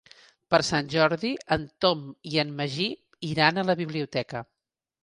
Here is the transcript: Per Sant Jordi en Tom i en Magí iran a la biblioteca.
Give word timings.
Per 0.53 0.59
Sant 0.69 0.89
Jordi 0.93 1.31
en 1.57 1.67
Tom 1.85 2.01
i 2.33 2.43
en 2.45 2.57
Magí 2.63 2.89
iran 3.35 3.61
a 3.61 3.69
la 3.73 3.79
biblioteca. 3.85 4.49